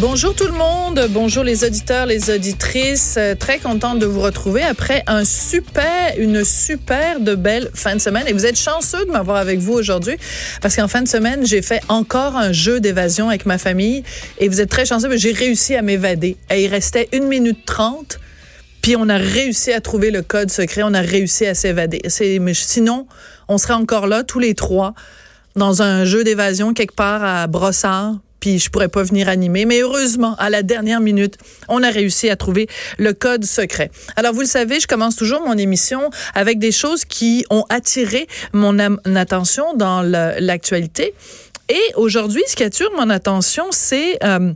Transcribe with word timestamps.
Bonjour 0.00 0.34
tout 0.34 0.46
le 0.46 0.54
monde, 0.54 1.08
bonjour 1.10 1.44
les 1.44 1.62
auditeurs, 1.62 2.06
les 2.06 2.30
auditrices. 2.30 3.16
Euh, 3.18 3.34
très 3.34 3.58
contente 3.58 3.98
de 3.98 4.06
vous 4.06 4.22
retrouver 4.22 4.62
après 4.62 5.02
un 5.06 5.26
super, 5.26 6.14
une 6.16 6.42
super 6.42 7.20
de 7.20 7.34
belle 7.34 7.70
fin 7.74 7.96
de 7.96 8.00
semaine. 8.00 8.26
Et 8.26 8.32
vous 8.32 8.46
êtes 8.46 8.58
chanceux 8.58 9.04
de 9.04 9.10
m'avoir 9.10 9.36
avec 9.36 9.58
vous 9.58 9.74
aujourd'hui 9.74 10.16
parce 10.62 10.74
qu'en 10.74 10.88
fin 10.88 11.02
de 11.02 11.08
semaine, 11.08 11.44
j'ai 11.44 11.60
fait 11.60 11.82
encore 11.88 12.34
un 12.34 12.50
jeu 12.50 12.80
d'évasion 12.80 13.28
avec 13.28 13.44
ma 13.44 13.58
famille 13.58 14.02
et 14.38 14.48
vous 14.48 14.62
êtes 14.62 14.70
très 14.70 14.86
chanceux 14.86 15.10
mais 15.10 15.18
j'ai 15.18 15.32
réussi 15.32 15.76
à 15.76 15.82
m'évader. 15.82 16.38
Et 16.48 16.64
il 16.64 16.68
restait 16.68 17.10
une 17.12 17.24
minute 17.24 17.66
trente. 17.66 18.20
Puis 18.80 18.96
on 18.96 19.06
a 19.10 19.18
réussi 19.18 19.70
à 19.70 19.82
trouver 19.82 20.10
le 20.10 20.22
code 20.22 20.50
secret, 20.50 20.80
on 20.82 20.94
a 20.94 21.02
réussi 21.02 21.44
à 21.44 21.54
s'évader. 21.54 22.00
Sinon, 22.08 23.06
on 23.48 23.58
serait 23.58 23.74
encore 23.74 24.06
là 24.06 24.24
tous 24.24 24.38
les 24.38 24.54
trois 24.54 24.94
dans 25.56 25.82
un 25.82 26.06
jeu 26.06 26.24
d'évasion 26.24 26.72
quelque 26.72 26.94
part 26.94 27.22
à 27.22 27.46
Brossard, 27.48 28.14
puis 28.40 28.58
je 28.58 28.70
pourrais 28.70 28.88
pas 28.88 29.02
venir 29.02 29.28
animer. 29.28 29.64
Mais 29.66 29.80
heureusement, 29.80 30.34
à 30.38 30.50
la 30.50 30.62
dernière 30.62 31.00
minute, 31.00 31.36
on 31.68 31.82
a 31.82 31.90
réussi 31.90 32.28
à 32.30 32.36
trouver 32.36 32.68
le 32.98 33.12
code 33.12 33.44
secret. 33.44 33.90
Alors, 34.16 34.32
vous 34.32 34.40
le 34.40 34.46
savez, 34.46 34.80
je 34.80 34.86
commence 34.86 35.16
toujours 35.16 35.42
mon 35.42 35.56
émission 35.56 36.10
avec 36.34 36.58
des 36.58 36.72
choses 36.72 37.04
qui 37.04 37.44
ont 37.50 37.64
attiré 37.68 38.26
mon, 38.52 38.78
attention 39.14 39.74
dans 39.74 40.02
l'actualité. 40.02 41.14
Et 41.68 41.80
aujourd'hui, 41.94 42.42
ce 42.48 42.56
qui 42.56 42.64
attire 42.64 42.90
mon 42.96 43.10
attention, 43.10 43.66
c'est... 43.70 44.18
Euh, 44.24 44.52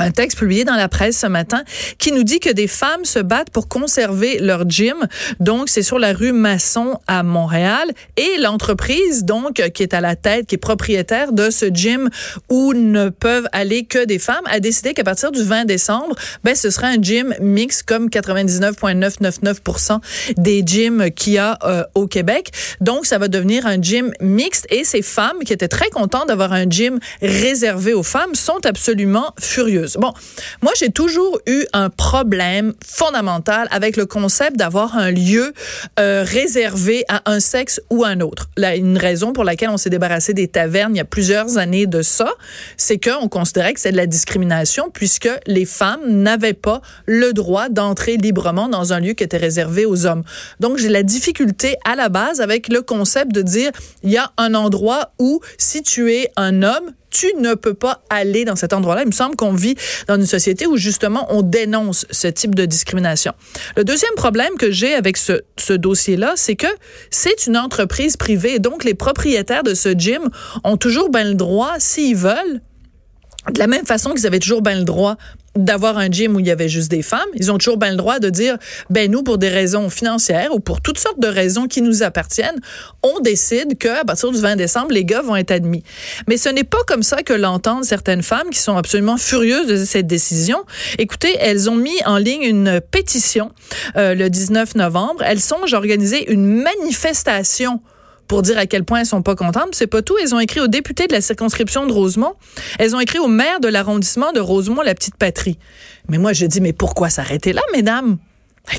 un 0.00 0.10
texte 0.10 0.38
publié 0.38 0.64
dans 0.64 0.74
la 0.74 0.88
presse 0.88 1.18
ce 1.18 1.26
matin 1.26 1.62
qui 1.98 2.10
nous 2.12 2.24
dit 2.24 2.40
que 2.40 2.50
des 2.50 2.66
femmes 2.66 3.04
se 3.04 3.18
battent 3.18 3.50
pour 3.50 3.68
conserver 3.68 4.38
leur 4.38 4.68
gym. 4.68 4.96
Donc, 5.38 5.68
c'est 5.68 5.82
sur 5.82 5.98
la 5.98 6.12
rue 6.12 6.32
Masson 6.32 6.98
à 7.06 7.22
Montréal. 7.22 7.90
Et 8.16 8.38
l'entreprise, 8.38 9.24
donc, 9.24 9.62
qui 9.74 9.82
est 9.82 9.94
à 9.94 10.00
la 10.00 10.16
tête, 10.16 10.46
qui 10.46 10.54
est 10.54 10.58
propriétaire 10.58 11.32
de 11.32 11.50
ce 11.50 11.66
gym 11.66 12.08
où 12.48 12.72
ne 12.72 13.10
peuvent 13.10 13.48
aller 13.52 13.84
que 13.84 14.04
des 14.04 14.18
femmes, 14.18 14.44
a 14.46 14.60
décidé 14.60 14.94
qu'à 14.94 15.04
partir 15.04 15.32
du 15.32 15.42
20 15.42 15.66
décembre, 15.66 16.16
ben, 16.44 16.54
ce 16.54 16.70
sera 16.70 16.86
un 16.88 17.00
gym 17.00 17.34
mix 17.40 17.82
comme 17.82 18.08
99,999% 18.08 20.00
des 20.36 20.62
gyms 20.64 21.10
qu'il 21.10 21.34
y 21.34 21.38
a 21.38 21.58
euh, 21.64 21.84
au 21.94 22.06
Québec. 22.06 22.50
Donc, 22.80 23.04
ça 23.06 23.18
va 23.18 23.28
devenir 23.28 23.66
un 23.66 23.80
gym 23.80 24.12
mixte 24.20 24.66
et 24.70 24.84
ces 24.84 25.02
femmes 25.02 25.40
qui 25.44 25.52
étaient 25.52 25.68
très 25.68 25.90
contentes 25.90 26.28
d'avoir 26.28 26.52
un 26.52 26.64
gym 26.68 26.98
réservé 27.20 27.92
aux 27.92 28.02
femmes 28.02 28.34
sont 28.34 28.64
absolument 28.64 29.34
furieuses. 29.38 29.89
Bon, 29.98 30.12
moi, 30.62 30.72
j'ai 30.76 30.90
toujours 30.90 31.38
eu 31.46 31.64
un 31.72 31.90
problème 31.90 32.74
fondamental 32.84 33.68
avec 33.70 33.96
le 33.96 34.06
concept 34.06 34.56
d'avoir 34.56 34.96
un 34.96 35.10
lieu 35.10 35.52
euh, 35.98 36.24
réservé 36.26 37.04
à 37.08 37.22
un 37.30 37.40
sexe 37.40 37.80
ou 37.90 38.04
un 38.04 38.20
autre. 38.20 38.48
Là, 38.56 38.76
une 38.76 38.98
raison 38.98 39.32
pour 39.32 39.44
laquelle 39.44 39.70
on 39.70 39.76
s'est 39.76 39.90
débarrassé 39.90 40.34
des 40.34 40.48
tavernes 40.48 40.94
il 40.94 40.98
y 40.98 41.00
a 41.00 41.04
plusieurs 41.04 41.58
années 41.58 41.86
de 41.86 42.02
ça, 42.02 42.30
c'est 42.76 42.98
qu'on 42.98 43.28
considérait 43.28 43.74
que 43.74 43.80
c'est 43.80 43.92
de 43.92 43.96
la 43.96 44.06
discrimination 44.06 44.90
puisque 44.92 45.28
les 45.46 45.64
femmes 45.64 46.00
n'avaient 46.06 46.54
pas 46.54 46.80
le 47.06 47.32
droit 47.32 47.68
d'entrer 47.68 48.16
librement 48.16 48.68
dans 48.68 48.92
un 48.92 49.00
lieu 49.00 49.12
qui 49.12 49.24
était 49.24 49.36
réservé 49.36 49.86
aux 49.86 50.06
hommes. 50.06 50.24
Donc, 50.60 50.78
j'ai 50.78 50.88
la 50.88 51.02
difficulté 51.02 51.76
à 51.84 51.94
la 51.94 52.08
base 52.08 52.40
avec 52.40 52.68
le 52.68 52.82
concept 52.82 53.32
de 53.32 53.42
dire, 53.42 53.70
il 54.02 54.10
y 54.10 54.18
a 54.18 54.32
un 54.36 54.54
endroit 54.54 55.12
où 55.18 55.40
si 55.58 55.82
tu 55.82 56.12
es 56.12 56.30
un 56.36 56.62
homme, 56.62 56.92
tu 57.10 57.26
ne 57.38 57.54
peux 57.54 57.74
pas 57.74 58.02
aller 58.08 58.44
dans 58.44 58.56
cet 58.56 58.72
endroit-là. 58.72 59.02
Il 59.02 59.08
me 59.08 59.12
semble 59.12 59.36
qu'on 59.36 59.52
vit 59.52 59.76
dans 60.06 60.16
une 60.16 60.26
société 60.26 60.66
où 60.66 60.76
justement 60.76 61.26
on 61.30 61.42
dénonce 61.42 62.06
ce 62.10 62.28
type 62.28 62.54
de 62.54 62.64
discrimination. 62.64 63.32
Le 63.76 63.84
deuxième 63.84 64.14
problème 64.16 64.54
que 64.58 64.70
j'ai 64.70 64.94
avec 64.94 65.16
ce, 65.16 65.42
dossier-là, 65.72 66.32
c'est 66.36 66.56
que 66.56 66.66
c'est 67.10 67.46
une 67.46 67.56
entreprise 67.56 68.16
privée. 68.16 68.58
Donc 68.58 68.84
les 68.84 68.94
propriétaires 68.94 69.62
de 69.62 69.74
ce 69.74 69.90
gym 69.90 70.30
ont 70.64 70.76
toujours 70.76 71.10
bien 71.10 71.24
le 71.24 71.34
droit, 71.34 71.74
s'ils 71.78 72.16
veulent, 72.16 72.60
de 73.52 73.58
la 73.58 73.66
même 73.66 73.86
façon 73.86 74.12
qu'ils 74.12 74.26
avaient 74.26 74.38
toujours 74.38 74.62
bien 74.62 74.76
le 74.76 74.84
droit 74.84 75.16
d'avoir 75.56 75.98
un 75.98 76.08
gym 76.08 76.36
où 76.36 76.40
il 76.40 76.46
y 76.46 76.50
avait 76.50 76.68
juste 76.68 76.90
des 76.90 77.02
femmes, 77.02 77.28
ils 77.34 77.50
ont 77.50 77.58
toujours 77.58 77.76
bien 77.76 77.90
le 77.90 77.96
droit 77.96 78.20
de 78.20 78.30
dire 78.30 78.56
ben 78.88 79.10
nous 79.10 79.22
pour 79.22 79.38
des 79.38 79.48
raisons 79.48 79.90
financières 79.90 80.54
ou 80.54 80.60
pour 80.60 80.80
toutes 80.80 80.98
sortes 80.98 81.18
de 81.18 81.26
raisons 81.26 81.66
qui 81.66 81.82
nous 81.82 82.02
appartiennent, 82.02 82.60
on 83.02 83.20
décide 83.20 83.76
que 83.76 83.88
à 83.88 84.04
partir 84.04 84.30
du 84.30 84.38
20 84.38 84.56
décembre 84.56 84.92
les 84.92 85.04
gars 85.04 85.22
vont 85.22 85.36
être 85.36 85.50
admis. 85.50 85.82
Mais 86.28 86.36
ce 86.36 86.48
n'est 86.48 86.64
pas 86.64 86.82
comme 86.86 87.02
ça 87.02 87.22
que 87.22 87.32
l'entendent 87.32 87.84
certaines 87.84 88.22
femmes 88.22 88.50
qui 88.50 88.60
sont 88.60 88.76
absolument 88.76 89.16
furieuses 89.16 89.66
de 89.66 89.84
cette 89.84 90.06
décision. 90.06 90.62
Écoutez, 90.98 91.36
elles 91.40 91.68
ont 91.68 91.76
mis 91.76 91.96
en 92.06 92.18
ligne 92.18 92.42
une 92.42 92.80
pétition 92.80 93.50
euh, 93.96 94.14
le 94.14 94.30
19 94.30 94.76
novembre, 94.76 95.22
elles 95.24 95.40
songent 95.40 95.74
à 95.74 95.78
organiser 95.78 96.30
une 96.30 96.62
manifestation 96.62 97.80
pour 98.30 98.42
dire 98.42 98.58
à 98.58 98.66
quel 98.66 98.84
point 98.84 99.00
elles 99.00 99.06
sont 99.06 99.22
pas 99.22 99.34
contentes. 99.34 99.70
C'est 99.72 99.88
pas 99.88 100.02
tout. 100.02 100.16
Elles 100.22 100.36
ont 100.36 100.38
écrit 100.38 100.60
au 100.60 100.68
député 100.68 101.08
de 101.08 101.12
la 101.12 101.20
circonscription 101.20 101.84
de 101.88 101.92
Rosemont. 101.92 102.34
Elles 102.78 102.94
ont 102.94 103.00
écrit 103.00 103.18
au 103.18 103.26
maire 103.26 103.58
de 103.58 103.66
l'arrondissement 103.66 104.30
de 104.30 104.38
Rosemont, 104.38 104.82
la 104.82 104.94
petite 104.94 105.16
patrie. 105.16 105.58
Mais 106.08 106.16
moi, 106.16 106.32
je 106.32 106.46
dis, 106.46 106.60
mais 106.60 106.72
pourquoi 106.72 107.10
s'arrêter 107.10 107.52
là, 107.52 107.62
mesdames? 107.72 108.18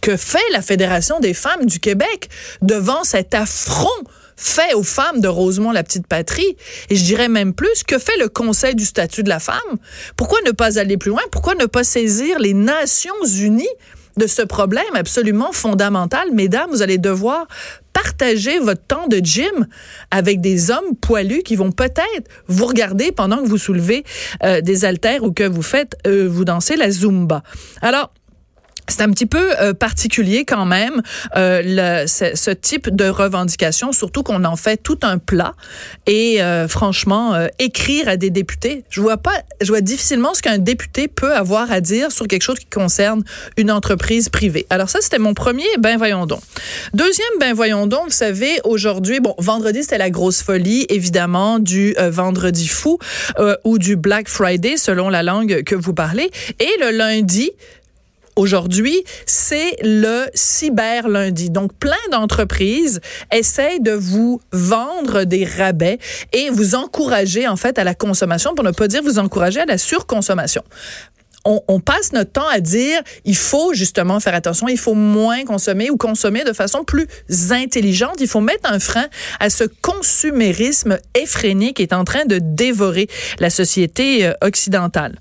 Que 0.00 0.16
fait 0.16 0.38
la 0.52 0.62
Fédération 0.62 1.20
des 1.20 1.34
femmes 1.34 1.66
du 1.66 1.78
Québec 1.78 2.30
devant 2.62 3.04
cet 3.04 3.34
affront 3.34 3.86
fait 4.34 4.72
aux 4.72 4.82
femmes 4.82 5.20
de 5.20 5.28
Rosemont, 5.28 5.72
la 5.72 5.82
petite 5.82 6.06
patrie? 6.06 6.56
Et 6.88 6.96
je 6.96 7.04
dirais 7.04 7.28
même 7.28 7.52
plus, 7.52 7.82
que 7.86 7.98
fait 7.98 8.16
le 8.18 8.30
Conseil 8.30 8.74
du 8.74 8.86
statut 8.86 9.24
de 9.24 9.28
la 9.28 9.40
femme? 9.40 9.76
Pourquoi 10.16 10.38
ne 10.46 10.52
pas 10.52 10.78
aller 10.78 10.96
plus 10.96 11.10
loin? 11.10 11.22
Pourquoi 11.30 11.54
ne 11.54 11.66
pas 11.66 11.84
saisir 11.84 12.38
les 12.38 12.54
Nations 12.54 13.12
unies 13.26 13.68
de 14.16 14.26
ce 14.26 14.40
problème 14.40 14.94
absolument 14.94 15.52
fondamental? 15.52 16.28
Mesdames, 16.32 16.70
vous 16.70 16.80
allez 16.80 16.96
devoir 16.96 17.46
partager 17.94 18.58
votre 18.58 18.82
temps 18.82 19.08
de 19.08 19.16
gym 19.22 19.66
avec 20.10 20.42
des 20.42 20.70
hommes 20.70 20.94
poilus 21.00 21.42
qui 21.42 21.56
vont 21.56 21.72
peut-être 21.72 22.28
vous 22.48 22.66
regarder 22.66 23.10
pendant 23.10 23.38
que 23.38 23.48
vous 23.48 23.56
soulevez 23.56 24.04
euh, 24.42 24.60
des 24.60 24.84
haltères 24.84 25.24
ou 25.24 25.32
que 25.32 25.44
vous 25.44 25.62
faites, 25.62 25.96
euh, 26.06 26.28
vous 26.28 26.44
dansez 26.44 26.76
la 26.76 26.90
Zumba. 26.90 27.42
Alors, 27.80 28.12
c'est 28.88 29.00
un 29.00 29.10
petit 29.10 29.26
peu 29.26 29.52
euh, 29.60 29.72
particulier 29.72 30.44
quand 30.44 30.66
même 30.66 31.02
euh, 31.36 31.62
le, 31.64 32.06
ce, 32.06 32.34
ce, 32.34 32.50
type 32.50 32.94
de 32.94 33.06
revendication, 33.06 33.92
surtout 33.92 34.22
qu'on 34.22 34.44
en 34.44 34.56
fait 34.56 34.76
tout 34.76 34.98
un 35.02 35.18
plat. 35.18 35.54
Et 36.06 36.42
euh, 36.42 36.68
franchement, 36.68 37.34
euh, 37.34 37.48
écrire 37.58 38.08
à 38.08 38.16
des 38.16 38.30
députés, 38.30 38.84
je 38.90 39.00
vois 39.00 39.16
pas, 39.16 39.42
je 39.60 39.68
vois 39.68 39.80
difficilement 39.80 40.34
ce 40.34 40.42
qu'un 40.42 40.58
député 40.58 41.08
peut 41.08 41.34
avoir 41.34 41.72
à 41.72 41.80
dire 41.80 42.12
sur 42.12 42.28
quelque 42.28 42.42
chose 42.42 42.58
qui 42.58 42.66
concerne 42.66 43.24
une 43.56 43.70
entreprise 43.70 44.28
privée. 44.28 44.66
Alors 44.70 44.90
ça, 44.90 44.98
c'était 45.00 45.18
mon 45.18 45.34
premier. 45.34 45.64
Ben 45.78 45.96
voyons 45.96 46.26
donc. 46.26 46.40
Deuxième, 46.92 47.26
ben 47.40 47.54
voyons 47.54 47.86
donc. 47.86 48.06
Vous 48.06 48.10
savez, 48.10 48.60
aujourd'hui, 48.64 49.20
bon, 49.20 49.34
vendredi 49.38 49.82
c'était 49.82 49.98
la 49.98 50.10
grosse 50.10 50.42
folie, 50.42 50.86
évidemment, 50.88 51.58
du 51.58 51.94
vendredi 52.10 52.68
fou 52.68 52.98
ou 53.64 53.78
du 53.78 53.96
Black 53.96 54.28
Friday, 54.28 54.76
selon 54.76 55.08
la 55.08 55.22
langue 55.22 55.62
que 55.62 55.74
vous 55.74 55.94
parlez. 55.94 56.30
Et 56.60 56.70
le 56.80 56.90
lundi, 56.90 57.50
aujourd'hui, 58.36 59.04
c'est 59.26 59.76
le 59.82 60.26
cyber 60.34 61.08
lundi. 61.08 61.50
Donc, 61.50 61.72
plein 61.74 61.96
d'entreprises 62.10 63.00
essayent 63.32 63.80
de 63.80 63.92
vous 63.92 64.40
vendre 64.52 65.24
des 65.24 65.44
rabais 65.44 65.98
et 66.32 66.50
vous 66.50 66.74
encourager, 66.74 67.46
en 67.48 67.56
fait, 67.56 67.78
à 67.78 67.84
la 67.84 67.94
consommation, 67.94 68.54
pour 68.54 68.64
ne 68.64 68.70
pas 68.70 68.88
dire 68.88 69.02
vous 69.02 69.18
encourager 69.18 69.60
à 69.60 69.66
la 69.66 69.78
surconsommation. 69.78 70.62
On, 71.46 71.60
on, 71.68 71.78
passe 71.78 72.12
notre 72.12 72.32
temps 72.32 72.48
à 72.48 72.60
dire 72.60 73.02
il 73.26 73.36
faut 73.36 73.74
justement 73.74 74.18
faire 74.18 74.34
attention, 74.34 74.66
il 74.66 74.78
faut 74.78 74.94
moins 74.94 75.44
consommer 75.44 75.90
ou 75.90 75.98
consommer 75.98 76.42
de 76.42 76.54
façon 76.54 76.84
plus 76.84 77.06
intelligente. 77.50 78.16
Il 78.20 78.28
faut 78.28 78.40
mettre 78.40 78.72
un 78.72 78.78
frein 78.78 79.08
à 79.40 79.50
ce 79.50 79.64
consumérisme 79.64 80.98
effréné 81.14 81.74
qui 81.74 81.82
est 81.82 81.92
en 81.92 82.04
train 82.04 82.24
de 82.24 82.38
dévorer 82.40 83.08
la 83.40 83.50
société 83.50 84.26
euh, 84.26 84.32
occidentale. 84.40 85.18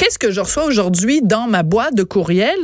Qu'est-ce 0.00 0.18
que 0.18 0.30
je 0.30 0.40
reçois 0.40 0.64
aujourd'hui 0.64 1.20
dans 1.20 1.46
ma 1.46 1.62
boîte 1.62 1.94
de 1.94 2.04
courriel? 2.04 2.56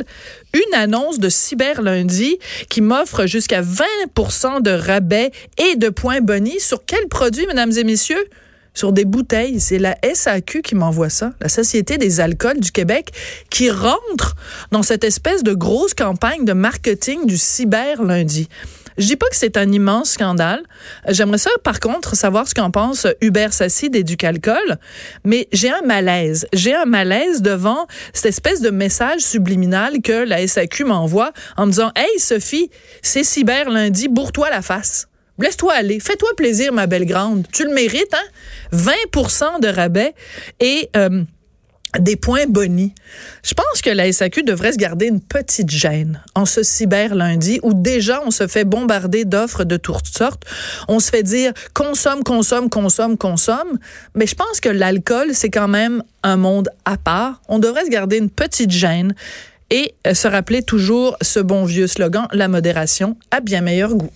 Une 0.55 0.75
annonce 0.75 1.19
de 1.19 1.29
Cyber 1.29 1.83
Lundi 1.83 2.39
qui 2.71 2.81
m'offre 2.81 3.27
jusqu'à 3.27 3.61
20% 3.61 4.63
de 4.63 4.71
rabais 4.71 5.33
et 5.59 5.77
de 5.77 5.91
points 5.91 6.23
bonus 6.23 6.65
sur 6.65 6.87
quel 6.87 7.09
produit, 7.09 7.47
mesdames 7.47 7.73
et 7.77 7.85
messieurs? 7.85 8.25
sur 8.73 8.93
des 8.93 9.05
bouteilles. 9.05 9.61
C'est 9.61 9.79
la 9.79 9.97
SAQ 10.03 10.63
qui 10.63 10.75
m'envoie 10.75 11.09
ça, 11.11 11.33
la 11.41 11.49
Société 11.49 11.99
des 11.99 12.21
alcools 12.21 12.61
du 12.61 12.73
Québec, 12.73 13.11
qui 13.51 13.71
rentre 13.71 14.35
dans 14.71 14.83
cette 14.83 15.05
espèce 15.05 15.43
de 15.43 15.55
grosse 15.55 15.95
campagne 15.95 16.45
de 16.45 16.53
marketing 16.53 17.27
du 17.27 17.39
cyber 17.39 18.03
lundi. 18.03 18.49
Je 18.99 19.07
dis 19.07 19.17
pas 19.17 19.29
que 19.29 19.37
c'est 19.37 19.57
un 19.57 19.71
immense 19.71 20.13
scandale. 20.13 20.63
J'aimerais 21.09 21.39
ça, 21.39 21.51
par 21.63 21.81
contre, 21.81 22.17
savoir 22.17 22.49
ce 22.49 22.55
qu'en 22.55 22.71
pense 22.71 23.07
Hubert 23.21 23.53
Sassi 23.53 23.91
d'Éducalcool, 23.91 24.79
mais 25.25 25.49
j'ai 25.53 25.71
un 25.71 25.83
malaise. 25.83 26.47
J'ai 26.53 26.75
un 26.75 26.85
malaise 26.87 27.43
devant 27.43 27.87
cette 28.13 28.27
espèce 28.27 28.61
de 28.61 28.71
message 28.71 29.21
subliminal 29.21 30.01
que 30.03 30.25
la 30.25 30.47
SAQ 30.47 30.85
m'envoie 30.85 31.33
en 31.57 31.67
me 31.67 31.71
disant, 31.71 31.93
Hey, 31.97 32.19
Sophie, 32.19 32.71
c'est 33.03 33.25
cyber 33.25 33.71
lundi, 33.71 34.09
bourre-toi 34.09 34.51
la 34.51 34.63
face. 34.63 35.09
Laisse-toi 35.39 35.75
aller. 35.75 36.01
Fais-toi 36.01 36.31
plaisir, 36.37 36.73
ma 36.73 36.87
belle 36.87 37.05
grande. 37.05 37.47
Tu 37.53 37.65
le 37.65 37.73
mérites, 37.73 38.15
hein? 38.15 38.77
20% 39.13 39.61
de 39.61 39.69
rabais 39.69 40.15
et 40.61 40.89
euh, 40.97 41.23
des 41.99 42.17
points 42.17 42.47
bonis. 42.47 42.95
Je 43.43 43.55
pense 43.55 43.83
que 43.83 43.91
la 43.91 44.13
SAQ 44.13 44.43
devrait 44.43 44.73
se 44.73 44.79
garder 44.79 45.07
une 45.07 45.21
petite 45.21 45.71
gêne 45.71 46.23
en 46.35 46.45
ce 46.45 46.63
cyber 46.63 47.15
lundi 47.15 47.61
où 47.63 47.75
déjà 47.75 48.23
on 48.25 48.31
se 48.31 48.47
fait 48.47 48.65
bombarder 48.65 49.25
d'offres 49.25 49.65
de 49.65 49.77
toutes 49.77 50.07
sortes. 50.07 50.45
On 50.89 51.01
se 51.01 51.11
fait 51.11 51.23
dire 51.23 51.53
consomme, 51.75 52.23
consomme, 52.23 52.69
consomme, 52.69 53.17
consomme. 53.17 53.79
Mais 54.15 54.27
je 54.27 54.35
pense 54.35 54.61
que 54.61 54.69
l'alcool, 54.69 55.31
c'est 55.33 55.51
quand 55.51 55.69
même 55.69 56.03
un 56.23 56.37
monde 56.37 56.69
à 56.85 56.97
part. 56.97 57.41
On 57.49 57.59
devrait 57.59 57.85
se 57.85 57.91
garder 57.91 58.19
une 58.19 58.31
petite 58.31 58.71
gêne 58.71 59.15
et 59.71 59.95
se 60.13 60.29
rappeler 60.29 60.63
toujours 60.63 61.17
ce 61.23 61.41
bon 61.41 61.65
vieux 61.65 61.87
slogan, 61.87 62.29
la 62.33 62.49
modération 62.49 63.17
a 63.31 63.41
bien 63.41 63.61
meilleur 63.61 63.95
goût. 63.95 64.13